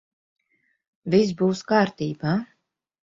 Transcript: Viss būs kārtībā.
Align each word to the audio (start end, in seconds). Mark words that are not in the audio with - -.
Viss 1.15 1.33
būs 1.41 1.61
kārtībā. 1.73 2.33